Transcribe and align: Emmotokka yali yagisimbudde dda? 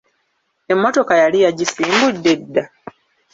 Emmotokka 0.71 1.15
yali 1.23 1.37
yagisimbudde 1.45 2.33
dda? 2.41 2.63